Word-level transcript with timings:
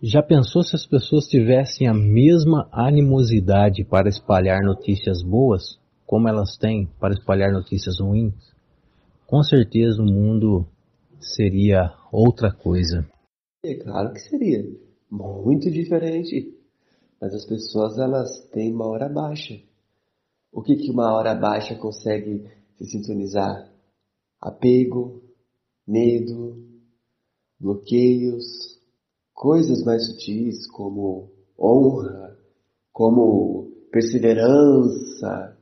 Já 0.00 0.22
pensou 0.22 0.62
se 0.62 0.76
as 0.76 0.86
pessoas 0.86 1.26
tivessem 1.26 1.88
a 1.88 1.92
mesma 1.92 2.68
animosidade 2.70 3.84
para 3.84 4.08
espalhar 4.08 4.62
notícias 4.62 5.24
boas 5.24 5.76
como 6.06 6.28
elas 6.28 6.56
têm 6.56 6.86
para 7.00 7.14
espalhar 7.14 7.52
notícias 7.52 7.98
ruins? 7.98 8.32
Com 9.26 9.42
certeza 9.42 10.00
o 10.00 10.06
mundo 10.06 10.64
seria 11.18 11.92
outra 12.12 12.52
coisa. 12.52 13.04
É 13.64 13.74
claro 13.74 14.12
que 14.12 14.20
seria. 14.20 14.64
Muito 15.10 15.68
diferente. 15.68 16.56
Mas 17.20 17.34
as 17.34 17.44
pessoas 17.44 17.98
elas 17.98 18.48
têm 18.52 18.72
uma 18.72 18.86
hora 18.86 19.08
baixa. 19.08 19.60
O 20.52 20.62
que, 20.62 20.76
que 20.76 20.92
uma 20.92 21.12
hora 21.12 21.34
baixa 21.34 21.74
consegue 21.74 22.48
se 22.76 22.84
sintonizar? 22.84 23.68
Apego, 24.40 25.20
medo, 25.84 26.56
bloqueios, 27.58 28.77
coisas 29.38 29.84
mais 29.84 30.04
sutis 30.04 30.68
como 30.68 31.30
honra, 31.56 32.36
como 32.92 33.70
perseverança, 33.92 35.56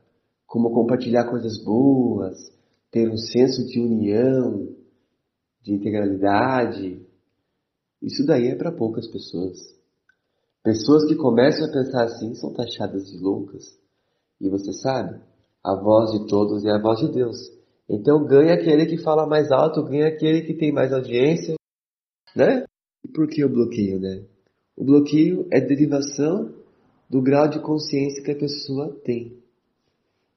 como 0.47 0.73
compartilhar 0.73 1.29
coisas 1.29 1.63
boas, 1.63 2.35
ter 2.89 3.07
um 3.07 3.17
senso 3.17 3.63
de 3.67 3.79
união, 3.79 4.67
de 5.61 5.75
integralidade. 5.75 7.05
Isso 8.01 8.25
daí 8.25 8.47
é 8.47 8.55
para 8.55 8.71
poucas 8.71 9.07
pessoas. 9.11 9.59
Pessoas 10.63 11.07
que 11.07 11.15
começam 11.15 11.67
a 11.67 11.71
pensar 11.71 12.05
assim 12.05 12.33
são 12.33 12.51
taxadas 12.53 13.05
de 13.05 13.19
loucas. 13.19 13.63
E 14.41 14.49
você 14.49 14.73
sabe, 14.73 15.21
a 15.63 15.75
voz 15.75 16.13
de 16.13 16.27
todos 16.27 16.65
é 16.65 16.71
a 16.71 16.81
voz 16.81 16.99
de 16.99 17.11
Deus. 17.11 17.37
Então 17.87 18.25
ganha 18.25 18.55
aquele 18.55 18.87
que 18.87 18.97
fala 18.97 19.27
mais 19.27 19.51
alto, 19.51 19.83
ganha 19.83 20.07
aquele 20.07 20.41
que 20.41 20.55
tem 20.55 20.71
mais 20.71 20.91
audiência, 20.91 21.55
né? 22.35 22.65
E 23.03 23.07
por 23.07 23.27
que 23.27 23.43
o 23.43 23.49
bloqueio, 23.49 23.99
né? 23.99 24.23
O 24.75 24.83
bloqueio 24.83 25.47
é 25.51 25.59
derivação 25.59 26.53
do 27.09 27.21
grau 27.21 27.47
de 27.49 27.59
consciência 27.59 28.23
que 28.23 28.31
a 28.31 28.37
pessoa 28.37 28.93
tem. 29.03 29.37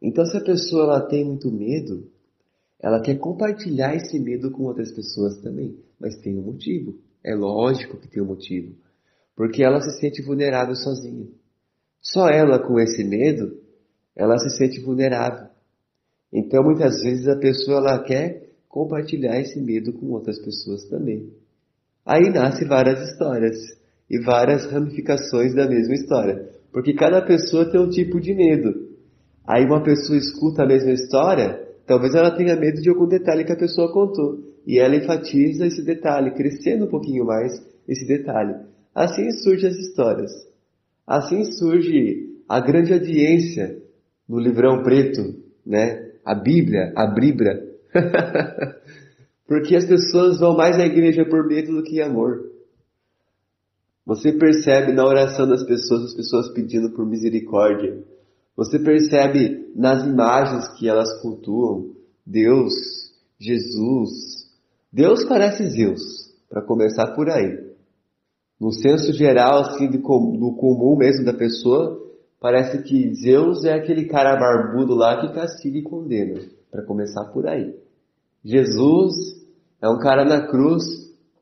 Então 0.00 0.24
se 0.24 0.36
a 0.36 0.42
pessoa 0.42 0.84
ela 0.84 1.00
tem 1.00 1.24
muito 1.24 1.50
medo, 1.50 2.10
ela 2.80 3.02
quer 3.02 3.18
compartilhar 3.18 3.94
esse 3.94 4.18
medo 4.18 4.50
com 4.50 4.64
outras 4.64 4.90
pessoas 4.92 5.38
também, 5.38 5.78
mas 5.98 6.16
tem 6.16 6.38
um 6.38 6.42
motivo. 6.42 6.98
É 7.22 7.34
lógico 7.34 7.98
que 7.98 8.08
tem 8.08 8.22
um 8.22 8.26
motivo. 8.26 8.74
Porque 9.36 9.62
ela 9.62 9.80
se 9.80 10.00
sente 10.00 10.22
vulnerável 10.22 10.74
sozinha. 10.74 11.28
Só 12.00 12.28
ela 12.28 12.58
com 12.58 12.80
esse 12.80 13.04
medo, 13.04 13.60
ela 14.16 14.38
se 14.38 14.48
sente 14.56 14.80
vulnerável. 14.80 15.48
Então 16.32 16.64
muitas 16.64 17.02
vezes 17.02 17.28
a 17.28 17.36
pessoa 17.36 17.78
ela 17.78 18.02
quer 18.02 18.48
compartilhar 18.68 19.38
esse 19.38 19.60
medo 19.60 19.92
com 19.92 20.06
outras 20.12 20.38
pessoas 20.38 20.84
também. 20.84 21.30
Aí 22.04 22.30
nasce 22.30 22.64
várias 22.64 23.10
histórias 23.10 23.56
e 24.08 24.18
várias 24.20 24.66
ramificações 24.66 25.54
da 25.54 25.68
mesma 25.68 25.94
história, 25.94 26.48
porque 26.72 26.94
cada 26.94 27.22
pessoa 27.22 27.70
tem 27.70 27.80
um 27.80 27.88
tipo 27.88 28.20
de 28.20 28.34
medo. 28.34 28.88
Aí 29.46 29.64
uma 29.64 29.82
pessoa 29.82 30.18
escuta 30.18 30.62
a 30.62 30.66
mesma 30.66 30.92
história, 30.92 31.60
talvez 31.86 32.14
ela 32.14 32.30
tenha 32.30 32.56
medo 32.56 32.80
de 32.80 32.88
algum 32.88 33.06
detalhe 33.06 33.44
que 33.44 33.52
a 33.52 33.56
pessoa 33.56 33.92
contou, 33.92 34.38
e 34.66 34.78
ela 34.78 34.96
enfatiza 34.96 35.66
esse 35.66 35.84
detalhe, 35.84 36.32
crescendo 36.32 36.86
um 36.86 36.90
pouquinho 36.90 37.24
mais 37.24 37.52
esse 37.88 38.06
detalhe. 38.06 38.54
Assim 38.94 39.30
surgem 39.30 39.70
as 39.70 39.76
histórias. 39.76 40.30
Assim 41.06 41.44
surge 41.44 42.30
a 42.48 42.60
grande 42.60 42.92
audiência 42.92 43.78
no 44.28 44.38
livrão 44.38 44.82
preto, 44.82 45.34
né? 45.66 46.10
A 46.24 46.34
Bíblia, 46.34 46.92
a 46.94 47.06
Bíblia. 47.06 47.64
Porque 49.50 49.74
as 49.74 49.84
pessoas 49.84 50.38
vão 50.38 50.56
mais 50.56 50.78
à 50.78 50.86
igreja 50.86 51.24
por 51.24 51.44
medo 51.44 51.74
do 51.74 51.82
que 51.82 52.00
amor. 52.00 52.52
Você 54.06 54.32
percebe 54.32 54.92
na 54.92 55.04
oração 55.04 55.44
das 55.44 55.64
pessoas, 55.64 56.04
as 56.04 56.14
pessoas 56.14 56.52
pedindo 56.52 56.92
por 56.92 57.04
misericórdia. 57.04 58.00
Você 58.56 58.78
percebe 58.78 59.72
nas 59.74 60.06
imagens 60.06 60.68
que 60.78 60.88
elas 60.88 61.20
cultuam 61.20 61.96
Deus, 62.24 62.72
Jesus. 63.40 64.48
Deus 64.92 65.24
parece 65.24 65.68
Zeus, 65.68 66.32
para 66.48 66.62
começar 66.62 67.08
por 67.16 67.28
aí. 67.28 67.74
No 68.60 68.70
senso 68.70 69.12
geral, 69.12 69.62
assim, 69.62 69.90
do 69.90 69.98
comum 70.00 70.96
mesmo 70.96 71.24
da 71.24 71.32
pessoa, 71.32 72.00
parece 72.38 72.84
que 72.84 73.12
Zeus 73.16 73.64
é 73.64 73.74
aquele 73.74 74.04
cara 74.04 74.36
barbudo 74.36 74.94
lá 74.94 75.20
que 75.20 75.34
castiga 75.34 75.78
e 75.78 75.82
condena, 75.82 76.40
para 76.70 76.84
começar 76.84 77.24
por 77.32 77.48
aí. 77.48 77.74
Jesus 78.44 79.39
é 79.82 79.88
um 79.88 79.98
cara 79.98 80.24
na 80.24 80.46
cruz, 80.46 80.84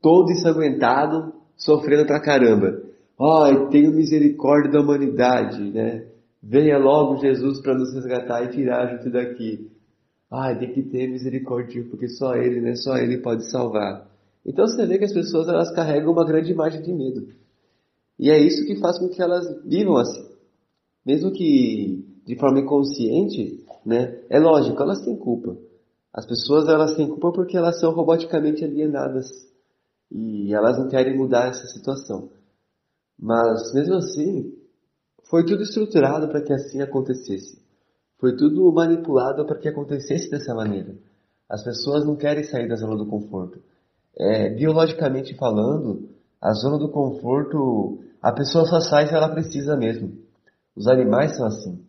todo 0.00 0.30
ensanguentado, 0.30 1.32
sofrendo 1.56 2.06
pra 2.06 2.20
caramba. 2.20 2.82
Ai, 3.20 3.68
tenho 3.70 3.92
misericórdia 3.92 4.70
da 4.70 4.80
humanidade, 4.80 5.60
né? 5.72 6.06
Venha 6.40 6.78
logo 6.78 7.16
Jesus 7.16 7.60
para 7.60 7.74
nos 7.74 7.92
resgatar 7.92 8.44
e 8.44 8.48
tirar 8.48 8.86
a 8.86 8.96
gente 8.96 9.10
daqui. 9.10 9.68
Ai, 10.30 10.56
tem 10.58 10.72
que 10.72 10.82
ter 10.82 11.08
misericórdia, 11.08 11.84
porque 11.90 12.08
só 12.08 12.36
Ele, 12.36 12.60
né? 12.60 12.76
Só 12.76 12.96
Ele 12.96 13.18
pode 13.18 13.50
salvar. 13.50 14.06
Então 14.46 14.66
você 14.66 14.86
vê 14.86 14.98
que 14.98 15.04
as 15.04 15.12
pessoas 15.12 15.48
elas 15.48 15.72
carregam 15.72 16.12
uma 16.12 16.24
grande 16.24 16.52
imagem 16.52 16.80
de 16.80 16.92
medo. 16.92 17.28
E 18.18 18.30
é 18.30 18.38
isso 18.38 18.64
que 18.66 18.76
faz 18.76 18.98
com 18.98 19.08
que 19.08 19.20
elas 19.20 19.46
vivam 19.64 19.96
assim. 19.96 20.26
Mesmo 21.04 21.32
que 21.32 22.04
de 22.24 22.36
forma 22.36 22.60
inconsciente, 22.60 23.64
né? 23.84 24.18
É 24.30 24.38
lógico, 24.38 24.80
elas 24.80 25.00
têm 25.00 25.16
culpa. 25.16 25.56
As 26.18 26.26
pessoas 26.26 26.68
elas 26.68 26.96
têm 26.96 27.06
culpa 27.06 27.30
porque 27.30 27.56
elas 27.56 27.78
são 27.78 27.92
roboticamente 27.92 28.64
alienadas 28.64 29.30
e 30.10 30.52
elas 30.52 30.76
não 30.76 30.88
querem 30.88 31.16
mudar 31.16 31.46
essa 31.46 31.64
situação. 31.68 32.28
Mas 33.16 33.72
mesmo 33.72 33.94
assim, 33.94 34.52
foi 35.30 35.46
tudo 35.46 35.62
estruturado 35.62 36.26
para 36.26 36.42
que 36.42 36.52
assim 36.52 36.82
acontecesse. 36.82 37.62
Foi 38.18 38.34
tudo 38.36 38.72
manipulado 38.72 39.46
para 39.46 39.60
que 39.60 39.68
acontecesse 39.68 40.28
dessa 40.28 40.52
maneira. 40.52 40.96
As 41.48 41.62
pessoas 41.62 42.04
não 42.04 42.16
querem 42.16 42.42
sair 42.42 42.66
da 42.66 42.74
zona 42.74 42.96
do 42.96 43.06
conforto. 43.06 43.62
É, 44.18 44.50
biologicamente 44.50 45.36
falando, 45.36 46.08
a 46.40 46.52
zona 46.52 46.78
do 46.78 46.90
conforto, 46.90 48.00
a 48.20 48.32
pessoa 48.32 48.66
só 48.66 48.80
sai 48.80 49.06
se 49.06 49.14
ela 49.14 49.28
precisa 49.28 49.76
mesmo. 49.76 50.18
Os 50.74 50.88
animais 50.88 51.36
são 51.36 51.46
assim. 51.46 51.80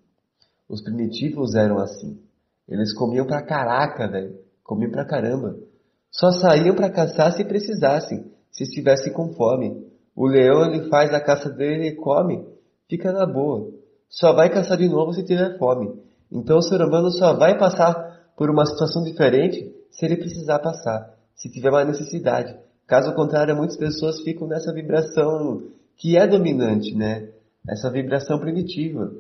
Os 0.70 0.84
primitivos 0.84 1.56
eram 1.56 1.80
assim. 1.80 2.29
Eles 2.70 2.94
comiam 2.94 3.26
pra 3.26 3.42
caraca, 3.42 4.08
velho. 4.08 4.36
Comiam 4.64 4.92
pra 4.92 5.06
caramba. 5.06 5.58
Só 6.12 6.32
saíam 6.32 6.76
para 6.76 6.90
caçar 6.90 7.32
se 7.34 7.44
precisassem, 7.44 8.32
se 8.52 8.64
estivessem 8.64 9.12
com 9.12 9.34
fome. 9.34 9.88
O 10.16 10.28
leão 10.28 10.66
ele 10.66 10.90
faz 10.90 11.14
a 11.14 11.20
caça 11.20 11.50
dele 11.50 11.88
e 11.88 11.96
come, 11.96 12.46
fica 12.90 13.12
na 13.12 13.26
boa. 13.26 13.72
Só 14.10 14.34
vai 14.34 14.50
caçar 14.50 14.78
de 14.78 14.88
novo 14.88 15.14
se 15.14 15.24
tiver 15.24 15.58
fome. 15.58 15.94
Então 16.32 16.58
o 16.58 16.62
ser 16.62 16.82
humano 16.82 17.12
só 17.12 17.34
vai 17.34 17.58
passar 17.58 18.32
por 18.36 18.50
uma 18.50 18.66
situação 18.66 19.04
diferente 19.04 19.74
se 19.92 20.06
ele 20.06 20.18
precisar 20.18 20.60
passar, 20.60 21.14
se 21.36 21.50
tiver 21.50 21.70
uma 21.70 21.86
necessidade. 21.86 22.56
Caso 22.88 23.14
contrário, 23.14 23.56
muitas 23.56 23.78
pessoas 23.78 24.22
ficam 24.22 24.48
nessa 24.48 24.74
vibração 24.74 25.64
que 25.98 26.18
é 26.18 26.26
dominante, 26.26 26.96
né? 26.96 27.30
Essa 27.68 27.92
vibração 27.92 28.40
primitiva 28.40 29.12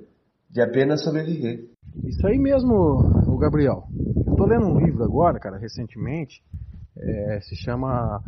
de 0.49 0.61
apenas 0.61 1.03
sobreviver. 1.03 1.65
Isso 2.03 2.25
aí 2.25 2.37
mesmo, 2.39 3.03
Gabriel. 3.39 3.87
Eu 4.27 4.35
tô 4.35 4.45
lendo 4.45 4.67
um 4.67 4.79
livro 4.79 5.03
agora, 5.03 5.39
cara, 5.39 5.57
recentemente, 5.57 6.43
é, 6.97 7.39
se 7.41 7.55
chama 7.55 8.21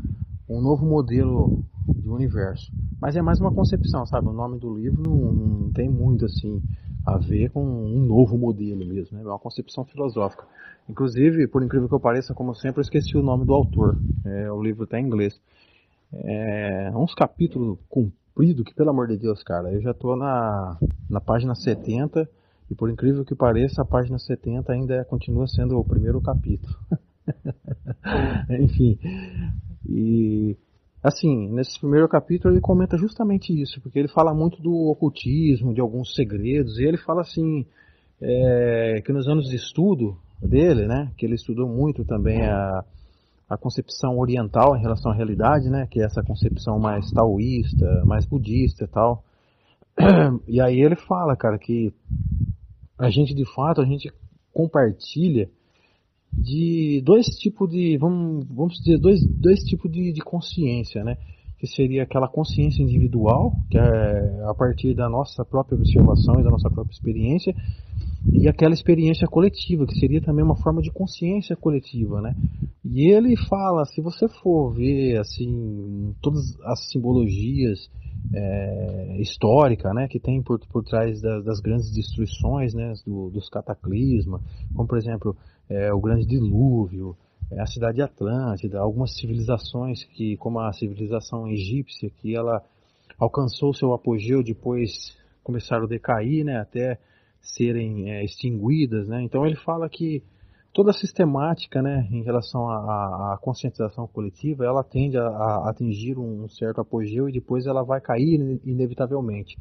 Um 0.49 0.61
Novo 0.61 0.85
Modelo 0.85 1.63
do 1.85 2.13
Universo. 2.13 2.71
Mas 2.99 3.15
é 3.15 3.21
mais 3.21 3.39
uma 3.39 3.51
concepção, 3.51 4.05
sabe? 4.05 4.27
O 4.27 4.33
nome 4.33 4.57
do 4.57 4.73
livro 4.73 5.01
não, 5.01 5.33
não 5.33 5.71
tem 5.71 5.89
muito 5.89 6.25
assim 6.25 6.61
a 7.05 7.17
ver 7.17 7.49
com 7.49 7.63
um 7.63 8.05
novo 8.05 8.37
modelo 8.37 8.85
mesmo, 8.85 9.17
né? 9.17 9.23
É 9.23 9.27
uma 9.27 9.39
concepção 9.39 9.83
filosófica. 9.83 10.45
Inclusive, 10.87 11.47
por 11.47 11.63
incrível 11.63 11.89
que 11.89 11.95
eu 11.95 11.99
pareça, 11.99 12.33
como 12.33 12.53
sempre, 12.53 12.79
eu 12.79 12.83
esqueci 12.83 13.17
o 13.17 13.23
nome 13.23 13.45
do 13.45 13.53
autor. 13.53 13.97
É, 14.23 14.51
o 14.51 14.61
livro 14.61 14.83
está 14.83 14.99
em 14.99 15.05
inglês. 15.05 15.39
É 16.13 16.91
uns 16.93 17.13
capítulos 17.15 17.79
compridos 17.89 18.63
que, 18.63 18.73
pelo 18.73 18.89
amor 18.89 19.07
de 19.07 19.17
Deus, 19.17 19.43
cara, 19.43 19.71
eu 19.71 19.81
já 19.81 19.91
estou 19.91 20.15
na, 20.15 20.77
na 21.09 21.19
página 21.19 21.55
70 21.55 22.29
e 22.71 22.75
por 22.75 22.89
incrível 22.89 23.23
que 23.25 23.35
pareça, 23.35 23.81
a 23.81 23.85
página 23.85 24.17
70 24.17 24.71
ainda 24.71 24.95
é, 24.95 25.03
continua 25.03 25.45
sendo 25.45 25.77
o 25.77 25.85
primeiro 25.85 26.21
capítulo. 26.21 26.73
Enfim, 28.59 28.97
e 29.87 30.55
assim, 31.03 31.49
nesse 31.51 31.79
primeiro 31.79 32.07
capítulo 32.07 32.53
ele 32.53 32.61
comenta 32.61 32.97
justamente 32.97 33.49
isso, 33.59 33.81
porque 33.81 33.99
ele 33.99 34.07
fala 34.07 34.33
muito 34.33 34.61
do 34.61 34.89
ocultismo, 34.89 35.73
de 35.73 35.81
alguns 35.81 36.13
segredos, 36.15 36.79
e 36.79 36.83
ele 36.83 36.97
fala 36.97 37.21
assim, 37.21 37.65
é, 38.21 39.01
que 39.05 39.11
nos 39.11 39.27
anos 39.27 39.49
de 39.49 39.55
estudo 39.55 40.17
dele, 40.41 40.87
né, 40.87 41.11
que 41.17 41.25
ele 41.25 41.35
estudou 41.35 41.67
muito 41.67 42.03
também 42.05 42.43
a, 42.43 42.83
a 43.49 43.57
concepção 43.57 44.17
oriental 44.17 44.75
em 44.75 44.81
relação 44.81 45.11
à 45.11 45.15
realidade, 45.15 45.69
né, 45.69 45.87
que 45.89 46.01
é 46.01 46.05
essa 46.05 46.23
concepção 46.23 46.79
mais 46.79 47.11
taoísta, 47.11 48.03
mais 48.05 48.25
budista 48.25 48.85
e 48.85 48.87
tal. 48.87 49.23
E 50.47 50.61
aí 50.61 50.79
ele 50.79 50.95
fala, 50.95 51.35
cara, 51.35 51.57
que 51.57 51.93
a 53.01 53.09
gente 53.09 53.33
de 53.33 53.45
fato 53.45 53.81
a 53.81 53.85
gente 53.85 54.11
compartilha 54.53 55.49
de 56.31 57.01
dois 57.03 57.25
tipos 57.25 57.69
de 57.69 57.97
vamos, 57.97 58.45
vamos 58.47 58.77
dizer 58.77 58.99
dois, 58.99 59.19
dois 59.25 59.59
tipos 59.63 59.91
de, 59.91 60.13
de 60.13 60.21
consciência 60.21 61.03
né? 61.03 61.17
Que 61.57 61.67
seria 61.67 62.03
aquela 62.03 62.27
consciência 62.27 62.81
individual, 62.81 63.53
que 63.69 63.77
é 63.77 64.43
a 64.47 64.53
partir 64.53 64.95
da 64.95 65.07
nossa 65.09 65.45
própria 65.45 65.77
observação 65.77 66.39
e 66.39 66.43
da 66.43 66.49
nossa 66.49 66.69
própria 66.69 66.93
experiência, 66.93 67.55
e 68.33 68.47
aquela 68.47 68.73
experiência 68.73 69.27
coletiva, 69.27 69.85
que 69.85 69.95
seria 69.95 70.21
também 70.21 70.43
uma 70.43 70.55
forma 70.55 70.81
de 70.81 70.91
consciência 70.91 71.55
coletiva, 71.55 72.21
né? 72.21 72.35
E 72.83 73.11
ele 73.11 73.35
fala, 73.47 73.85
se 73.85 74.01
você 74.01 74.27
for 74.27 74.73
ver 74.73 75.19
assim 75.19 76.15
todas 76.21 76.59
as 76.63 76.89
simbologias 76.91 77.89
é, 78.33 79.17
histórica, 79.21 79.93
né, 79.93 80.07
que 80.07 80.19
tem 80.19 80.41
por, 80.41 80.59
por 80.67 80.83
trás 80.83 81.21
das, 81.21 81.43
das 81.43 81.59
grandes 81.59 81.91
destruições, 81.93 82.73
né, 82.73 82.93
do, 83.05 83.29
dos 83.29 83.49
cataclismas, 83.49 84.41
como 84.73 84.87
por 84.87 84.97
exemplo 84.97 85.35
é, 85.69 85.93
o 85.93 85.99
grande 85.99 86.25
dilúvio, 86.25 87.15
é, 87.51 87.61
a 87.61 87.65
cidade 87.65 87.97
de 87.97 88.01
Atlântida, 88.01 88.79
algumas 88.79 89.15
civilizações 89.15 90.03
que, 90.05 90.37
como 90.37 90.59
a 90.59 90.71
civilização 90.73 91.47
egípcia, 91.47 92.09
que 92.09 92.35
ela 92.35 92.63
alcançou 93.19 93.73
seu 93.73 93.93
apogeu 93.93 94.41
depois 94.41 95.15
começaram 95.43 95.83
a 95.83 95.87
decair, 95.87 96.45
né, 96.45 96.57
até 96.57 96.97
serem 97.41 98.11
é, 98.11 98.23
extinguidas, 98.23 99.07
né? 99.07 99.21
Então 99.23 99.45
ele 99.45 99.55
fala 99.55 99.89
que 99.89 100.23
toda 100.73 100.91
a 100.91 100.93
sistemática, 100.93 101.81
né, 101.81 102.07
em 102.11 102.23
relação 102.23 102.69
à, 102.69 103.37
conscientização 103.41 104.07
coletiva, 104.07 104.63
ela 104.63 104.83
tende 104.83 105.17
a, 105.17 105.27
a, 105.27 105.69
atingir 105.69 106.17
um 106.17 106.47
certo 106.47 106.79
apogeu 106.79 107.27
e 107.27 107.33
depois 107.33 107.65
ela 107.65 107.83
vai 107.83 107.99
cair 107.99 108.59
inevitavelmente. 108.63 109.57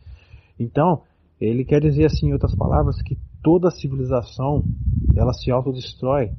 Então 0.59 1.03
ele 1.41 1.65
quer 1.65 1.81
dizer 1.81 2.05
assim, 2.05 2.29
em 2.29 2.33
outras 2.33 2.55
palavras, 2.55 3.01
que 3.03 3.17
toda 3.43 3.71
civilização 3.71 4.63
ela 5.15 5.33
se 5.33 5.51
autodestrói 5.51 6.31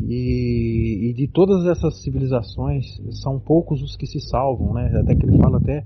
e, 0.00 1.10
e, 1.10 1.14
de 1.14 1.28
todas 1.28 1.64
essas 1.66 2.02
civilizações 2.02 3.00
são 3.22 3.38
poucos 3.38 3.82
os 3.82 3.96
que 3.96 4.06
se 4.06 4.20
salvam, 4.20 4.74
né? 4.74 4.90
Até 5.00 5.14
que 5.14 5.24
ele 5.24 5.38
fala 5.38 5.58
até 5.58 5.84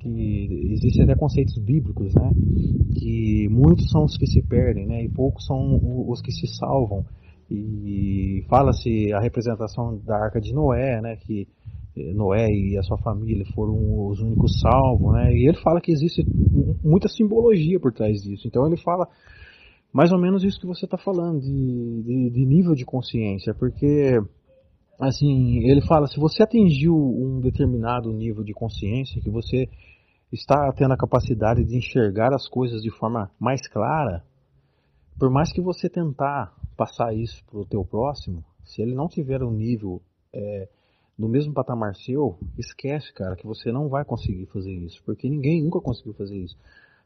que 0.00 0.70
existem 0.72 1.04
até 1.04 1.14
conceitos 1.14 1.56
bíblicos, 1.58 2.14
né? 2.14 2.30
Que 2.94 3.48
muitos 3.48 3.90
são 3.90 4.04
os 4.04 4.18
que 4.18 4.26
se 4.26 4.42
perdem, 4.42 4.86
né? 4.86 5.04
E 5.04 5.08
poucos 5.08 5.46
são 5.46 5.80
os 6.08 6.20
que 6.20 6.30
se 6.30 6.46
salvam. 6.46 7.04
E 7.50 8.44
fala-se 8.48 9.12
a 9.12 9.20
representação 9.20 9.98
da 10.04 10.16
Arca 10.16 10.40
de 10.40 10.52
Noé, 10.52 11.00
né? 11.00 11.16
Que 11.16 11.48
eh, 11.96 12.12
Noé 12.12 12.50
e 12.50 12.76
a 12.76 12.82
sua 12.82 12.98
família 12.98 13.46
foram 13.54 14.08
os 14.08 14.20
únicos 14.20 14.60
salvos, 14.60 15.12
né? 15.14 15.32
E 15.32 15.48
ele 15.48 15.58
fala 15.58 15.80
que 15.80 15.92
existe 15.92 16.22
muita 16.82 17.08
simbologia 17.08 17.80
por 17.80 17.92
trás 17.92 18.22
disso. 18.22 18.46
Então 18.46 18.66
ele 18.66 18.76
fala 18.76 19.08
mais 19.94 20.10
ou 20.10 20.18
menos 20.18 20.42
isso 20.42 20.58
que 20.58 20.66
você 20.66 20.86
está 20.86 20.98
falando 20.98 21.40
de, 21.40 22.02
de, 22.02 22.30
de 22.30 22.44
nível 22.44 22.74
de 22.74 22.84
consciência, 22.84 23.54
porque 23.54 24.20
assim, 24.98 25.58
ele 25.68 25.80
fala, 25.82 26.08
se 26.08 26.18
você 26.18 26.42
atingiu 26.42 26.96
um 26.96 27.40
determinado 27.40 28.12
nível 28.12 28.42
de 28.42 28.52
consciência, 28.52 29.22
que 29.22 29.30
você 29.30 29.68
está 30.32 30.72
tendo 30.72 30.94
a 30.94 30.96
capacidade 30.96 31.64
de 31.64 31.76
enxergar 31.76 32.34
as 32.34 32.48
coisas 32.48 32.82
de 32.82 32.90
forma 32.90 33.30
mais 33.38 33.68
clara, 33.68 34.24
por 35.16 35.30
mais 35.30 35.52
que 35.52 35.60
você 35.60 35.88
tentar 35.88 36.52
passar 36.76 37.14
isso 37.14 37.44
para 37.44 37.60
o 37.60 37.64
teu 37.64 37.84
próximo, 37.84 38.44
se 38.64 38.82
ele 38.82 38.96
não 38.96 39.06
tiver 39.06 39.44
um 39.44 39.52
nível 39.52 40.02
é, 40.32 40.68
no 41.16 41.28
mesmo 41.28 41.54
patamar 41.54 41.94
seu, 41.94 42.36
esquece, 42.58 43.12
cara, 43.12 43.36
que 43.36 43.46
você 43.46 43.70
não 43.70 43.88
vai 43.88 44.04
conseguir 44.04 44.46
fazer 44.46 44.72
isso, 44.72 45.00
porque 45.04 45.28
ninguém 45.28 45.62
nunca 45.62 45.80
conseguiu 45.80 46.14
fazer 46.14 46.36
isso. 46.36 46.56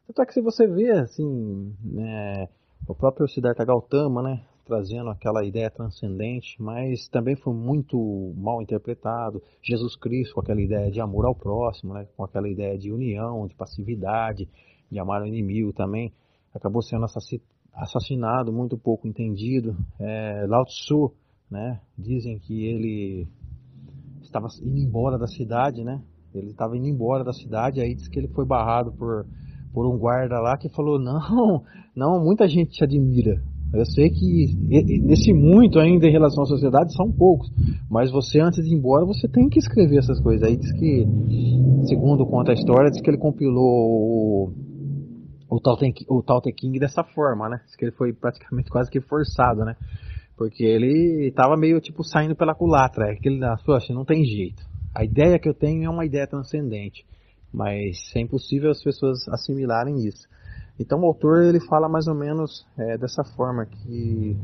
Tanto 0.07 0.23
é 0.23 0.25
que 0.25 0.33
se 0.33 0.41
você 0.41 0.65
vê, 0.65 0.89
assim, 0.89 1.71
né, 1.83 2.49
o 2.87 2.95
próprio 2.95 3.27
Siddhartha 3.27 3.63
Gautama, 3.65 4.21
né, 4.21 4.43
trazendo 4.65 5.09
aquela 5.09 5.43
ideia 5.43 5.69
transcendente, 5.69 6.61
mas 6.61 7.07
também 7.09 7.35
foi 7.35 7.53
muito 7.53 8.33
mal 8.37 8.61
interpretado. 8.61 9.41
Jesus 9.63 9.95
Cristo 9.95 10.35
com 10.35 10.41
aquela 10.41 10.61
ideia 10.61 10.91
de 10.91 11.01
amor 11.01 11.25
ao 11.25 11.35
próximo, 11.35 11.93
né, 11.93 12.07
com 12.15 12.23
aquela 12.23 12.47
ideia 12.47 12.77
de 12.77 12.91
união, 12.91 13.47
de 13.47 13.55
passividade, 13.55 14.47
de 14.91 14.99
amar 14.99 15.23
o 15.23 15.25
inimigo 15.25 15.73
também, 15.73 16.13
acabou 16.53 16.81
sendo 16.81 17.05
assassinado, 17.73 18.53
muito 18.53 18.77
pouco 18.77 19.07
entendido. 19.07 19.75
É, 19.99 20.45
Lao 20.47 20.65
Tzu, 20.65 21.13
né, 21.49 21.81
dizem 21.97 22.37
que 22.37 22.65
ele 22.65 23.27
estava 24.21 24.47
indo 24.61 24.77
embora 24.77 25.17
da 25.17 25.27
cidade, 25.27 25.83
né, 25.83 26.01
ele 26.33 26.51
estava 26.51 26.77
indo 26.77 26.87
embora 26.87 27.23
da 27.23 27.33
cidade, 27.33 27.81
aí 27.81 27.95
diz 27.95 28.07
que 28.07 28.19
ele 28.19 28.27
foi 28.27 28.45
barrado 28.45 28.91
por 28.91 29.25
por 29.73 29.85
um 29.85 29.97
guarda 29.97 30.39
lá 30.39 30.57
que 30.57 30.69
falou: 30.69 30.99
Não, 30.99 31.63
não, 31.95 32.23
muita 32.23 32.47
gente 32.47 32.71
te 32.71 32.83
admira, 32.83 33.41
eu 33.71 33.85
sei 33.85 34.09
que 34.09 34.55
nesse 35.03 35.31
muito 35.31 35.79
ainda 35.79 36.07
em 36.07 36.11
relação 36.11 36.43
à 36.43 36.47
sociedade 36.47 36.91
são 36.95 37.11
poucos, 37.11 37.51
mas 37.89 38.11
você 38.11 38.39
antes 38.39 38.65
de 38.65 38.73
ir 38.73 38.77
embora 38.77 39.05
você 39.05 39.27
tem 39.27 39.47
que 39.47 39.59
escrever 39.59 39.99
essas 39.99 40.19
coisas. 40.19 40.47
Aí 40.47 40.57
diz 40.57 40.71
que, 40.73 41.05
segundo 41.85 42.25
conta 42.25 42.51
a 42.51 42.55
história, 42.55 42.89
diz 42.89 42.99
que 42.99 43.09
ele 43.09 43.19
compilou 43.19 44.49
o, 44.49 44.53
o 45.49 45.59
Tao 46.23 46.41
Te 46.41 46.51
King 46.51 46.79
dessa 46.79 47.03
forma, 47.03 47.47
né? 47.47 47.61
Diz 47.65 47.75
que 47.75 47.85
ele 47.85 47.91
foi 47.91 48.11
praticamente 48.11 48.71
quase 48.71 48.89
que 48.89 48.99
forçado, 48.99 49.63
né? 49.63 49.75
Porque 50.35 50.63
ele 50.63 51.27
estava 51.27 51.55
meio 51.55 51.79
tipo 51.79 52.03
saindo 52.03 52.35
pela 52.35 52.55
culatra, 52.55 53.09
é 53.09 53.11
aquele 53.11 53.37
na 53.37 53.55
sua, 53.57 53.77
assim, 53.77 53.93
não 53.93 54.05
tem 54.05 54.23
jeito. 54.23 54.63
A 54.95 55.03
ideia 55.03 55.37
que 55.37 55.47
eu 55.47 55.53
tenho 55.53 55.83
é 55.83 55.89
uma 55.89 56.05
ideia 56.05 56.25
transcendente, 56.25 57.05
mas 57.53 58.11
é 58.15 58.19
impossível 58.19 58.69
as 58.71 58.83
pessoas 58.83 59.27
assimilarem 59.29 60.05
isso. 60.05 60.27
Então 60.79 61.01
o 61.01 61.05
autor 61.05 61.43
ele 61.43 61.59
fala 61.59 61.89
mais 61.89 62.07
ou 62.07 62.15
menos 62.15 62.65
é, 62.77 62.97
dessa 62.97 63.23
forma 63.23 63.65
que 63.65 64.37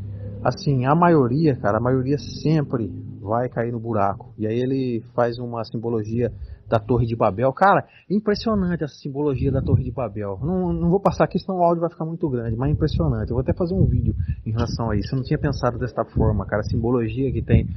assim 0.43 0.85
a 0.85 0.93
maioria, 0.93 1.55
cara, 1.55 1.77
a 1.77 1.81
maioria 1.81 2.17
sempre 2.17 2.91
vai 3.21 3.47
cair 3.47 3.71
no 3.71 3.79
buraco. 3.79 4.33
E 4.37 4.45
aí 4.45 4.59
ele 4.59 5.01
faz 5.15 5.39
uma 5.39 5.63
simbologia 5.63 6.33
da 6.67 6.79
Torre 6.79 7.05
de 7.05 7.15
Babel. 7.15 7.51
Cara, 7.53 7.87
impressionante 8.09 8.83
essa 8.83 8.95
simbologia 8.95 9.51
da 9.51 9.61
Torre 9.61 9.83
de 9.83 9.91
Babel. 9.91 10.39
Não, 10.41 10.73
não 10.73 10.89
vou 10.89 10.99
passar 10.99 11.25
aqui, 11.25 11.39
senão 11.39 11.59
o 11.59 11.63
áudio 11.63 11.81
vai 11.81 11.89
ficar 11.89 12.05
muito 12.05 12.27
grande, 12.29 12.55
mas 12.55 12.71
impressionante. 12.71 13.29
Eu 13.29 13.35
vou 13.35 13.41
até 13.41 13.53
fazer 13.53 13.73
um 13.73 13.85
vídeo 13.85 14.15
em 14.45 14.51
relação 14.51 14.89
a 14.89 14.95
isso. 14.95 15.13
Eu 15.13 15.17
não 15.17 15.23
tinha 15.23 15.39
pensado 15.39 15.77
desta 15.77 16.03
forma, 16.05 16.45
cara. 16.45 16.61
A 16.61 16.69
simbologia 16.69 17.31
que 17.31 17.41
tem 17.41 17.67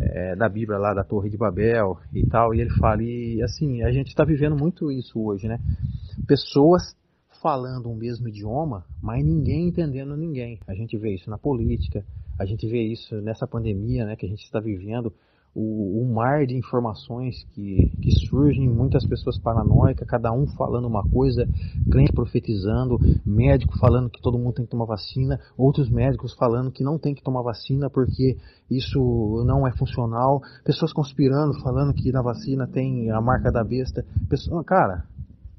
é, 0.00 0.36
da 0.36 0.48
Bíblia 0.48 0.78
lá 0.78 0.92
da 0.92 1.04
Torre 1.04 1.30
de 1.30 1.36
Babel 1.36 1.98
e 2.12 2.26
tal. 2.26 2.54
E 2.54 2.60
ele 2.60 2.70
fala, 2.78 3.02
e 3.02 3.42
assim, 3.42 3.82
a 3.82 3.90
gente 3.90 4.08
está 4.08 4.24
vivendo 4.24 4.56
muito 4.56 4.90
isso 4.90 5.20
hoje, 5.20 5.48
né? 5.48 5.58
Pessoas 6.26 6.94
falando 7.42 7.90
o 7.90 7.94
mesmo 7.94 8.26
idioma, 8.28 8.84
mas 9.02 9.22
ninguém 9.22 9.68
entendendo 9.68 10.16
ninguém. 10.16 10.58
A 10.66 10.74
gente 10.74 10.96
vê 10.96 11.14
isso 11.14 11.28
na 11.28 11.36
política, 11.36 12.02
a 12.38 12.46
gente 12.46 12.66
vê 12.66 12.82
isso 12.82 13.16
nessa 13.20 13.46
pandemia 13.46 14.06
né, 14.06 14.16
que 14.16 14.24
a 14.24 14.28
gente 14.28 14.42
está 14.42 14.58
vivendo, 14.60 15.12
o, 15.54 16.02
o, 16.02 16.12
mar 16.12 16.46
de 16.46 16.56
informações 16.56 17.44
que, 17.52 17.92
que 18.02 18.10
surgem, 18.26 18.68
muitas 18.68 19.06
pessoas 19.06 19.38
paranoicas, 19.38 20.06
cada 20.08 20.32
um 20.32 20.46
falando 20.48 20.86
uma 20.86 21.02
coisa, 21.08 21.48
crente 21.90 22.12
profetizando, 22.12 22.98
médico 23.24 23.78
falando 23.78 24.10
que 24.10 24.20
todo 24.20 24.38
mundo 24.38 24.54
tem 24.54 24.64
que 24.64 24.70
tomar 24.70 24.86
vacina, 24.86 25.38
outros 25.56 25.88
médicos 25.88 26.34
falando 26.34 26.72
que 26.72 26.82
não 26.82 26.98
tem 26.98 27.14
que 27.14 27.22
tomar 27.22 27.42
vacina 27.42 27.88
porque 27.88 28.36
isso 28.68 29.44
não 29.46 29.66
é 29.66 29.72
funcional, 29.72 30.42
pessoas 30.64 30.92
conspirando, 30.92 31.60
falando 31.60 31.94
que 31.94 32.10
na 32.10 32.22
vacina 32.22 32.66
tem 32.66 33.10
a 33.10 33.20
marca 33.20 33.52
da 33.52 33.62
besta. 33.62 34.04
Pessoa, 34.28 34.64
cara, 34.64 35.04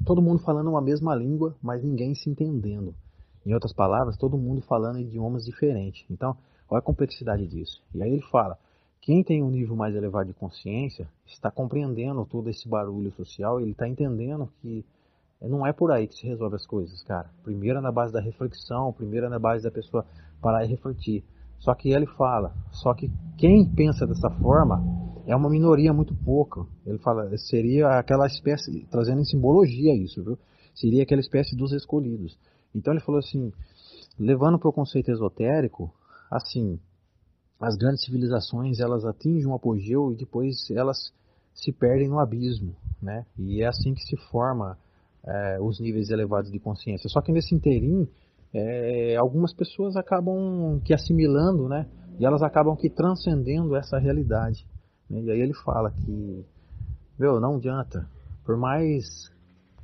todo 0.05 0.21
mundo 0.21 0.39
falando 0.39 0.69
uma 0.69 0.81
mesma 0.81 1.15
língua, 1.15 1.55
mas 1.61 1.83
ninguém 1.83 2.13
se 2.13 2.29
entendendo. 2.29 2.93
Em 3.45 3.53
outras 3.53 3.73
palavras, 3.73 4.17
todo 4.17 4.37
mundo 4.37 4.61
falando 4.61 4.99
idiomas 4.99 5.45
diferentes. 5.45 6.03
Então, 6.09 6.35
olha 6.69 6.79
a 6.79 6.81
complexidade 6.81 7.47
disso. 7.47 7.81
E 7.93 8.01
aí 8.01 8.11
ele 8.11 8.23
fala: 8.23 8.57
quem 9.05 9.23
tem 9.23 9.43
um 9.43 9.51
nível 9.51 9.75
mais 9.75 9.95
elevado 9.95 10.25
de 10.25 10.33
consciência 10.33 11.07
está 11.27 11.51
compreendendo 11.51 12.25
todo 12.25 12.49
esse 12.49 12.67
barulho 12.67 13.11
social, 13.11 13.61
ele 13.61 13.69
está 13.69 13.87
entendendo 13.87 14.49
que 14.59 14.83
não 15.39 15.65
é 15.65 15.71
por 15.71 15.91
aí 15.91 16.07
que 16.07 16.15
se 16.15 16.25
resolve 16.25 16.55
as 16.55 16.65
coisas, 16.65 17.03
cara. 17.03 17.29
Primeiro 17.43 17.77
é 17.77 17.81
na 17.81 17.91
base 17.91 18.11
da 18.11 18.19
reflexão, 18.19 18.91
primeiro 18.91 19.27
é 19.27 19.29
na 19.29 19.37
base 19.37 19.63
da 19.63 19.69
pessoa 19.69 20.03
parar 20.41 20.65
e 20.65 20.67
refletir. 20.67 21.23
Só 21.59 21.75
que 21.75 21.91
ele 21.91 22.07
fala, 22.07 22.51
só 22.71 22.95
que 22.95 23.11
quem 23.37 23.63
pensa 23.75 24.07
dessa 24.07 24.31
forma 24.41 24.83
é 25.27 25.35
uma 25.35 25.51
minoria 25.51 25.93
muito 25.93 26.15
pouca. 26.15 26.65
Ele 26.83 26.97
fala, 26.97 27.29
seria 27.37 27.99
aquela 27.99 28.25
espécie, 28.25 28.87
trazendo 28.89 29.21
em 29.21 29.25
simbologia 29.25 29.95
isso, 29.95 30.23
viu? 30.23 30.35
Seria 30.73 31.03
aquela 31.03 31.21
espécie 31.21 31.55
dos 31.55 31.73
escolhidos. 31.73 32.39
Então 32.73 32.91
ele 32.91 33.03
falou 33.03 33.19
assim, 33.19 33.53
levando 34.17 34.57
para 34.57 34.69
o 34.69 34.73
conceito 34.73 35.11
esotérico, 35.11 35.93
assim, 36.31 36.79
as 37.59 37.75
grandes 37.75 38.03
civilizações 38.03 38.79
elas 38.79 39.05
atingem 39.05 39.47
um 39.47 39.55
apogeu 39.55 40.11
e 40.11 40.15
depois 40.15 40.69
elas 40.71 41.13
se 41.53 41.71
perdem 41.71 42.09
no 42.09 42.19
abismo, 42.19 42.75
né? 43.01 43.25
E 43.37 43.61
é 43.61 43.67
assim 43.67 43.93
que 43.93 44.03
se 44.03 44.17
forma 44.29 44.77
é, 45.25 45.57
os 45.61 45.79
níveis 45.79 46.09
elevados 46.09 46.51
de 46.51 46.59
consciência. 46.59 47.09
Só 47.09 47.21
que 47.21 47.31
nesse 47.31 47.55
inteirinho, 47.55 48.07
é, 48.53 49.15
algumas 49.15 49.53
pessoas 49.53 49.95
acabam 49.95 50.79
que 50.83 50.93
assimilando, 50.93 51.67
né? 51.67 51.87
E 52.19 52.25
elas 52.25 52.41
acabam 52.41 52.75
que 52.75 52.89
transcendendo 52.89 53.75
essa 53.75 53.97
realidade. 53.97 54.65
Né? 55.09 55.21
E 55.21 55.31
aí 55.31 55.39
ele 55.39 55.53
fala 55.53 55.91
que, 55.91 56.45
meu, 57.17 57.39
não 57.39 57.55
adianta. 57.55 58.07
Por 58.45 58.57
mais 58.57 59.31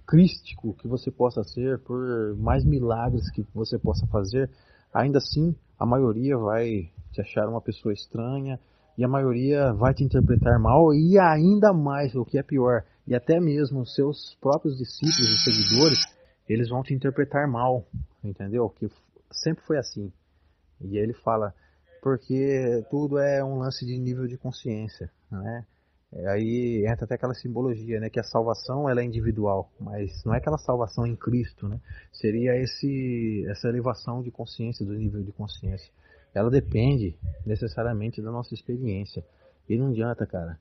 crístico 0.05 0.75
que 0.75 0.87
você 0.87 1.09
possa 1.09 1.43
ser, 1.43 1.79
por 1.79 2.35
mais 2.37 2.63
milagres 2.63 3.31
que 3.31 3.45
você 3.53 3.79
possa 3.79 4.05
fazer, 4.07 4.49
ainda 4.93 5.17
assim 5.17 5.55
a 5.81 5.85
maioria 5.85 6.37
vai 6.37 6.91
te 7.11 7.21
achar 7.21 7.49
uma 7.49 7.59
pessoa 7.59 7.91
estranha 7.91 8.59
e 8.95 9.03
a 9.03 9.07
maioria 9.07 9.73
vai 9.73 9.95
te 9.95 10.03
interpretar 10.03 10.59
mal 10.59 10.93
e 10.93 11.17
ainda 11.17 11.73
mais, 11.73 12.13
o 12.13 12.23
que 12.23 12.37
é 12.37 12.43
pior, 12.43 12.83
e 13.07 13.15
até 13.15 13.39
mesmo 13.39 13.81
os 13.81 13.95
seus 13.95 14.37
próprios 14.39 14.77
discípulos 14.77 15.27
e 15.27 15.37
seguidores, 15.39 15.97
eles 16.47 16.69
vão 16.69 16.83
te 16.83 16.93
interpretar 16.93 17.47
mal, 17.47 17.83
entendeu? 18.23 18.69
Que 18.69 18.87
sempre 19.31 19.63
foi 19.63 19.79
assim. 19.79 20.13
E 20.79 20.99
ele 20.99 21.13
fala, 21.13 21.51
porque 22.03 22.85
tudo 22.91 23.17
é 23.17 23.43
um 23.43 23.57
lance 23.57 23.83
de 23.83 23.97
nível 23.97 24.27
de 24.27 24.37
consciência, 24.37 25.09
né? 25.31 25.65
Aí 26.27 26.85
entra 26.85 27.05
até 27.05 27.15
aquela 27.15 27.33
simbologia, 27.33 27.99
né, 27.99 28.09
que 28.09 28.19
a 28.19 28.23
salvação 28.23 28.89
ela 28.89 29.01
é 29.01 29.05
individual, 29.05 29.71
mas 29.79 30.23
não 30.25 30.33
é 30.33 30.37
aquela 30.37 30.57
salvação 30.57 31.07
em 31.07 31.15
Cristo, 31.15 31.69
né? 31.69 31.79
Seria 32.11 32.55
esse 32.57 33.45
essa 33.47 33.69
elevação 33.69 34.21
de 34.21 34.29
consciência 34.29 34.85
do 34.85 34.93
nível 34.93 35.23
de 35.23 35.31
consciência. 35.31 35.89
Ela 36.33 36.49
depende 36.49 37.15
necessariamente 37.45 38.21
da 38.21 38.31
nossa 38.31 38.53
experiência. 38.53 39.23
E 39.69 39.77
não 39.77 39.89
adianta, 39.89 40.25
cara. 40.25 40.59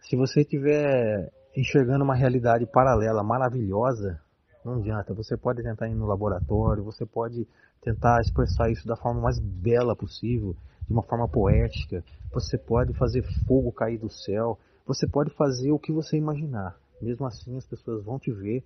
Se 0.00 0.16
você 0.16 0.40
estiver 0.40 1.30
enxergando 1.54 2.04
uma 2.04 2.14
realidade 2.14 2.66
paralela 2.66 3.22
maravilhosa, 3.22 4.20
não 4.64 4.74
adianta. 4.74 5.14
Você 5.14 5.36
pode 5.36 5.62
tentar 5.62 5.88
ir 5.88 5.94
no 5.94 6.06
laboratório, 6.06 6.84
você 6.84 7.06
pode 7.06 7.46
tentar 7.82 8.20
expressar 8.20 8.70
isso 8.70 8.86
da 8.86 8.96
forma 8.96 9.20
mais 9.20 9.38
bela 9.38 9.94
possível, 9.94 10.56
de 10.86 10.92
uma 10.92 11.02
forma 11.02 11.28
poética. 11.28 12.04
Você 12.32 12.58
pode 12.58 12.92
fazer 12.94 13.22
fogo 13.46 13.72
cair 13.72 13.98
do 13.98 14.10
céu. 14.10 14.58
Você 14.86 15.06
pode 15.06 15.30
fazer 15.34 15.72
o 15.72 15.78
que 15.78 15.92
você 15.92 16.16
imaginar. 16.16 16.78
Mesmo 17.02 17.26
assim, 17.26 17.56
as 17.56 17.66
pessoas 17.66 18.04
vão 18.04 18.18
te 18.18 18.30
ver, 18.30 18.64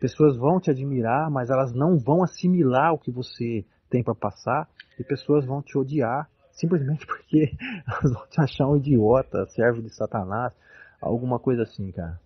pessoas 0.00 0.36
vão 0.36 0.58
te 0.58 0.70
admirar, 0.70 1.30
mas 1.30 1.48
elas 1.48 1.72
não 1.72 1.96
vão 1.96 2.24
assimilar 2.24 2.92
o 2.92 2.98
que 2.98 3.10
você 3.10 3.64
tem 3.88 4.02
para 4.02 4.14
passar 4.14 4.68
e 4.98 5.04
pessoas 5.04 5.46
vão 5.46 5.62
te 5.62 5.78
odiar 5.78 6.28
simplesmente 6.52 7.06
porque 7.06 7.56
elas 7.86 8.12
vão 8.12 8.26
te 8.26 8.40
achar 8.40 8.68
um 8.68 8.76
idiota, 8.76 9.46
servo 9.46 9.80
de 9.80 9.94
Satanás, 9.94 10.52
alguma 11.00 11.38
coisa 11.38 11.62
assim, 11.62 11.90
cara. 11.92 12.20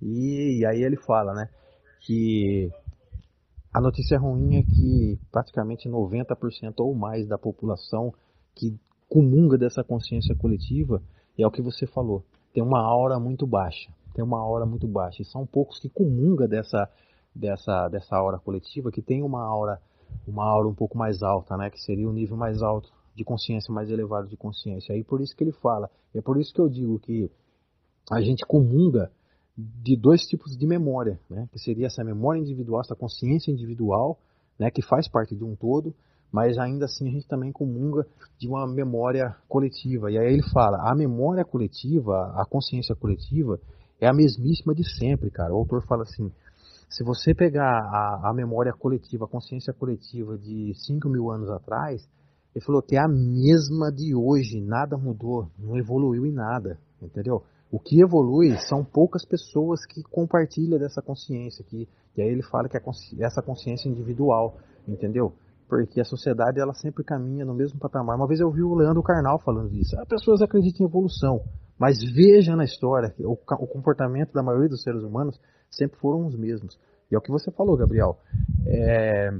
E, 0.00 0.60
e 0.60 0.66
aí 0.66 0.82
ele 0.82 0.96
fala, 0.96 1.34
né, 1.34 1.48
que 2.00 2.70
a 3.72 3.80
notícia 3.80 4.18
ruim 4.18 4.56
é 4.56 4.62
que 4.62 5.18
praticamente 5.32 5.88
90% 5.88 6.74
ou 6.78 6.94
mais 6.94 7.26
da 7.26 7.36
população 7.36 8.14
que 8.54 8.78
comunga 9.08 9.58
dessa 9.58 9.82
consciência 9.82 10.34
coletiva 10.36 11.02
é 11.36 11.46
o 11.46 11.50
que 11.50 11.60
você 11.60 11.86
falou 11.86 12.24
tem 12.54 12.62
uma 12.62 12.80
aura 12.80 13.18
muito 13.18 13.46
baixa. 13.46 13.92
Tem 14.14 14.24
uma 14.24 14.38
aura 14.38 14.64
muito 14.64 14.86
baixa. 14.86 15.20
E 15.20 15.24
são 15.24 15.44
poucos 15.44 15.80
que 15.80 15.88
comunga 15.88 16.46
dessa, 16.46 16.88
dessa, 17.34 17.88
dessa 17.88 18.16
aura 18.16 18.38
coletiva, 18.38 18.92
que 18.92 19.02
tem 19.02 19.22
uma 19.22 19.44
aura, 19.44 19.82
uma 20.26 20.44
aura 20.44 20.68
um 20.68 20.74
pouco 20.74 20.96
mais 20.96 21.20
alta, 21.20 21.56
né? 21.56 21.68
Que 21.68 21.80
seria 21.80 22.08
um 22.08 22.12
nível 22.12 22.36
mais 22.36 22.62
alto 22.62 22.92
de 23.12 23.24
consciência, 23.24 23.74
mais 23.74 23.90
elevado 23.90 24.28
de 24.28 24.36
consciência. 24.36 24.94
Aí 24.94 25.02
por 25.02 25.20
isso 25.20 25.34
que 25.36 25.42
ele 25.42 25.52
fala. 25.52 25.90
É 26.14 26.22
por 26.22 26.40
isso 26.40 26.54
que 26.54 26.60
eu 26.60 26.68
digo 26.68 26.98
que 27.00 27.28
a 28.10 28.20
gente 28.20 28.46
comunga 28.46 29.10
de 29.56 29.96
dois 29.96 30.22
tipos 30.22 30.56
de 30.56 30.64
memória, 30.64 31.18
né? 31.28 31.48
Que 31.50 31.58
seria 31.58 31.88
essa 31.88 32.04
memória 32.04 32.38
individual, 32.38 32.80
essa 32.82 32.94
consciência 32.94 33.50
individual, 33.50 34.16
né? 34.56 34.70
Que 34.70 34.80
faz 34.80 35.08
parte 35.08 35.34
de 35.34 35.42
um 35.42 35.56
todo 35.56 35.92
mas 36.34 36.58
ainda 36.58 36.86
assim 36.86 37.06
a 37.06 37.12
gente 37.12 37.28
também 37.28 37.52
comunga 37.52 38.04
de 38.36 38.48
uma 38.48 38.66
memória 38.66 39.36
coletiva. 39.48 40.10
E 40.10 40.18
aí 40.18 40.32
ele 40.32 40.42
fala: 40.52 40.78
a 40.90 40.92
memória 40.92 41.44
coletiva, 41.44 42.34
a 42.34 42.44
consciência 42.44 42.92
coletiva, 42.96 43.60
é 44.00 44.08
a 44.08 44.12
mesmíssima 44.12 44.74
de 44.74 44.82
sempre, 44.98 45.30
cara. 45.30 45.54
O 45.54 45.58
autor 45.58 45.86
fala 45.86 46.02
assim: 46.02 46.32
se 46.90 47.04
você 47.04 47.32
pegar 47.32 47.70
a, 47.70 48.30
a 48.30 48.34
memória 48.34 48.72
coletiva, 48.72 49.26
a 49.26 49.28
consciência 49.28 49.72
coletiva 49.72 50.36
de 50.36 50.72
5 50.74 51.08
mil 51.08 51.30
anos 51.30 51.48
atrás, 51.50 52.04
ele 52.52 52.64
falou 52.64 52.82
que 52.82 52.96
é 52.96 53.00
a 53.00 53.06
mesma 53.06 53.92
de 53.92 54.12
hoje, 54.12 54.60
nada 54.60 54.96
mudou, 54.96 55.48
não 55.56 55.78
evoluiu 55.78 56.26
em 56.26 56.32
nada, 56.32 56.80
entendeu? 57.00 57.44
O 57.70 57.78
que 57.78 58.02
evolui 58.02 58.58
são 58.68 58.84
poucas 58.84 59.24
pessoas 59.24 59.86
que 59.86 60.02
compartilham 60.02 60.80
dessa 60.80 61.00
consciência, 61.00 61.64
que, 61.64 61.88
e 62.16 62.22
aí 62.22 62.28
ele 62.28 62.42
fala 62.42 62.68
que 62.68 62.76
é 62.76 62.82
essa 63.20 63.40
consciência 63.40 63.88
individual, 63.88 64.58
entendeu? 64.88 65.32
Porque 65.68 66.00
a 66.00 66.04
sociedade 66.04 66.60
ela 66.60 66.74
sempre 66.74 67.02
caminha 67.02 67.44
no 67.44 67.54
mesmo 67.54 67.78
patamar. 67.78 68.16
Uma 68.16 68.26
vez 68.26 68.40
eu 68.40 68.50
vi 68.50 68.62
o 68.62 68.74
Leandro 68.74 69.02
Carnal 69.02 69.38
falando 69.38 69.70
disso. 69.70 69.98
As 69.98 70.06
pessoas 70.06 70.42
acreditam 70.42 70.86
em 70.86 70.88
evolução, 70.88 71.42
mas 71.78 71.98
veja 72.02 72.54
na 72.54 72.64
história 72.64 73.10
que 73.10 73.24
o, 73.24 73.32
o 73.32 73.66
comportamento 73.66 74.32
da 74.32 74.42
maioria 74.42 74.68
dos 74.68 74.82
seres 74.82 75.02
humanos 75.02 75.40
sempre 75.70 75.98
foram 75.98 76.26
os 76.26 76.36
mesmos. 76.36 76.78
E 77.10 77.14
é 77.14 77.18
o 77.18 77.20
que 77.20 77.30
você 77.30 77.50
falou, 77.50 77.76
Gabriel. 77.76 78.18
É, 78.66 79.30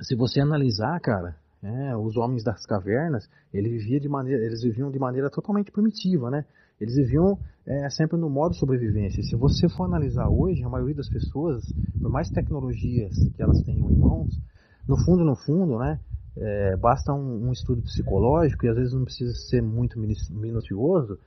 se 0.00 0.16
você 0.16 0.40
analisar, 0.40 0.98
cara, 1.00 1.36
é, 1.62 1.96
os 1.96 2.16
homens 2.16 2.42
das 2.42 2.66
cavernas, 2.66 3.28
eles 3.52 3.70
viviam 3.70 4.00
de 4.00 4.08
maneira, 4.08 4.44
eles 4.44 4.62
viviam 4.62 4.90
de 4.90 4.98
maneira 4.98 5.30
totalmente 5.30 5.70
primitiva, 5.70 6.30
né? 6.30 6.44
Eles 6.80 6.96
viviam 6.96 7.38
é, 7.64 7.88
sempre 7.90 8.18
no 8.18 8.28
modo 8.28 8.54
sobrevivência. 8.54 9.22
Se 9.22 9.36
você 9.36 9.68
for 9.68 9.84
analisar 9.84 10.28
hoje, 10.28 10.64
a 10.64 10.68
maioria 10.68 10.96
das 10.96 11.08
pessoas, 11.08 11.64
por 12.00 12.10
mais 12.10 12.28
tecnologias 12.30 13.12
que 13.36 13.42
elas 13.42 13.62
tenham 13.62 13.88
em 13.88 13.96
mãos, 13.96 14.36
no 14.86 14.96
fundo, 14.96 15.24
no 15.24 15.36
fundo, 15.36 15.78
né, 15.78 15.98
é, 16.36 16.76
basta 16.76 17.12
um, 17.12 17.48
um, 17.48 17.52
estudo 17.52 17.82
psicológico, 17.82 18.64
e 18.64 18.68
às 18.68 18.76
vezes 18.76 18.92
não 18.92 19.04
precisa 19.04 19.32
ser 19.34 19.62
muito 19.62 19.98
minucioso, 19.98 21.18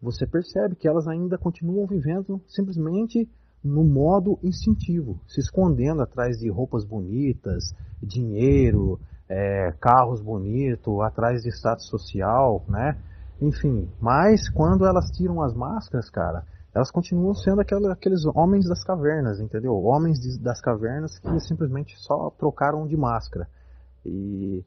você 0.00 0.26
percebe 0.26 0.74
que 0.74 0.88
elas 0.88 1.06
ainda 1.06 1.38
continuam 1.38 1.86
vivendo 1.86 2.40
simplesmente 2.46 3.28
no 3.62 3.82
modo 3.82 4.38
instintivo, 4.42 5.18
se 5.26 5.40
escondendo 5.40 6.02
atrás 6.02 6.38
de 6.38 6.50
roupas 6.50 6.84
bonitas, 6.84 7.74
dinheiro, 8.02 9.00
é, 9.28 9.72
carros 9.80 10.20
bonitos, 10.20 11.00
atrás 11.00 11.42
de 11.42 11.48
status 11.48 11.86
social, 11.86 12.62
né? 12.68 12.98
Enfim, 13.40 13.88
mas 14.00 14.48
quando 14.50 14.86
elas 14.86 15.10
tiram 15.10 15.42
as 15.42 15.54
máscaras, 15.54 16.10
cara, 16.10 16.44
elas 16.74 16.90
continuam 16.90 17.34
sendo 17.34 17.60
aquela, 17.60 17.92
aqueles 17.92 18.24
homens 18.34 18.68
das 18.68 18.82
cavernas, 18.82 19.38
entendeu? 19.38 19.74
Homens 19.74 20.18
de, 20.18 20.38
das 20.42 20.60
cavernas 20.60 21.16
que 21.18 21.40
simplesmente 21.40 21.94
só 21.98 22.30
trocaram 22.30 22.86
de 22.86 22.96
máscara. 22.96 23.46
E, 24.04 24.64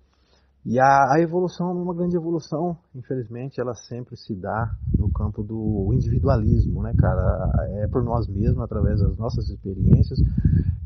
e 0.66 0.80
a, 0.80 1.14
a, 1.14 1.20
evolução, 1.20 1.72
uma 1.74 1.94
grande 1.94 2.16
evolução, 2.16 2.78
infelizmente, 2.96 3.60
ela 3.60 3.74
sempre 3.74 4.16
se 4.16 4.34
dá 4.34 4.72
no 4.98 5.12
campo 5.12 5.44
do 5.44 5.92
individualismo, 5.94 6.82
né, 6.82 6.94
cara? 6.98 7.52
É 7.84 7.88
por 7.88 8.02
nós 8.04 8.26
mesmos, 8.28 8.62
através 8.62 9.02
das 9.02 9.18
nossas 9.18 9.50
experiências. 9.50 10.18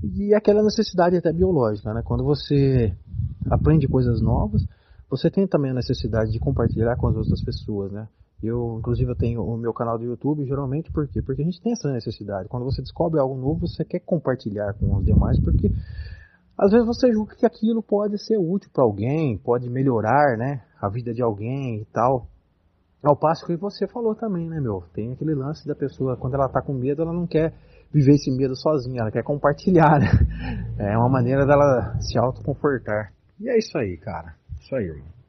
E 0.03 0.33
aquela 0.33 0.63
necessidade 0.63 1.15
até 1.15 1.31
biológica, 1.31 1.93
né? 1.93 2.01
Quando 2.03 2.23
você 2.23 2.95
aprende 3.49 3.87
coisas 3.87 4.21
novas, 4.21 4.65
você 5.07 5.29
tem 5.29 5.45
também 5.45 5.69
a 5.69 5.75
necessidade 5.75 6.31
de 6.31 6.39
compartilhar 6.39 6.95
com 6.95 7.07
as 7.07 7.15
outras 7.15 7.43
pessoas, 7.43 7.91
né? 7.91 8.07
Eu, 8.43 8.77
inclusive, 8.79 9.11
eu 9.11 9.15
tenho 9.15 9.43
o 9.43 9.55
meu 9.55 9.73
canal 9.73 9.97
do 9.97 10.05
YouTube, 10.05 10.45
geralmente 10.45 10.91
por 10.91 11.07
quê? 11.07 11.21
Porque 11.21 11.41
a 11.41 11.45
gente 11.45 11.61
tem 11.61 11.73
essa 11.73 11.91
necessidade. 11.91 12.49
Quando 12.49 12.65
você 12.65 12.81
descobre 12.81 13.19
algo 13.19 13.35
novo, 13.35 13.67
você 13.67 13.85
quer 13.85 13.99
compartilhar 13.99 14.73
com 14.73 14.95
os 14.95 15.05
demais, 15.05 15.39
porque 15.39 15.71
às 16.57 16.71
vezes 16.71 16.85
você 16.85 17.11
julga 17.11 17.35
que 17.35 17.45
aquilo 17.45 17.83
pode 17.83 18.17
ser 18.17 18.37
útil 18.37 18.69
para 18.73 18.83
alguém, 18.83 19.37
pode 19.37 19.69
melhorar, 19.69 20.37
né, 20.37 20.63
a 20.81 20.89
vida 20.89 21.13
de 21.13 21.21
alguém 21.21 21.81
e 21.81 21.85
tal. 21.85 22.27
Ao 23.03 23.15
passo 23.15 23.45
que 23.45 23.55
você 23.55 23.87
falou 23.87 24.15
também, 24.15 24.47
né, 24.47 24.59
meu? 24.59 24.83
Tem 24.93 25.11
aquele 25.11 25.33
lance 25.33 25.67
da 25.67 25.75
pessoa, 25.75 26.17
quando 26.17 26.35
ela 26.35 26.47
tá 26.47 26.61
com 26.61 26.73
medo, 26.73 27.01
ela 27.01 27.13
não 27.13 27.25
quer 27.25 27.53
viver 27.91 28.13
esse 28.13 28.31
medo 28.31 28.55
sozinha, 28.55 29.01
ela 29.01 29.11
quer 29.11 29.23
compartilhar, 29.23 29.99
né? 29.99 30.07
É 30.77 30.97
uma 30.97 31.09
maneira 31.09 31.45
dela 31.45 31.95
se 31.99 32.17
autoconfortar. 32.17 33.13
E 33.39 33.49
é 33.49 33.57
isso 33.57 33.77
aí, 33.77 33.97
cara. 33.97 34.35
Isso 34.59 34.75
aí, 34.75 34.85
irmão. 34.85 35.20